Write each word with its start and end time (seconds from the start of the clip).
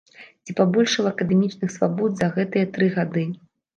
Ці 0.45 0.55
пабольшала 0.59 1.11
акадэмічных 1.15 1.73
свабод 1.75 2.11
за 2.23 2.33
гэтыя 2.39 2.65
тры 2.79 2.93
гады. 2.97 3.29